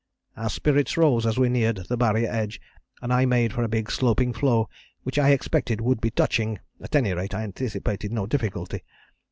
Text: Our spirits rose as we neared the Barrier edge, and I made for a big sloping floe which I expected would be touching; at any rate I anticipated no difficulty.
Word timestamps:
Our 0.35 0.49
spirits 0.49 0.97
rose 0.97 1.27
as 1.27 1.37
we 1.37 1.47
neared 1.47 1.77
the 1.87 1.95
Barrier 1.95 2.27
edge, 2.31 2.59
and 3.03 3.13
I 3.13 3.27
made 3.27 3.53
for 3.53 3.61
a 3.61 3.67
big 3.69 3.91
sloping 3.91 4.33
floe 4.33 4.67
which 5.03 5.19
I 5.19 5.29
expected 5.29 5.79
would 5.79 6.01
be 6.01 6.09
touching; 6.09 6.57
at 6.81 6.95
any 6.95 7.13
rate 7.13 7.35
I 7.35 7.43
anticipated 7.43 8.11
no 8.11 8.25
difficulty. 8.25 8.81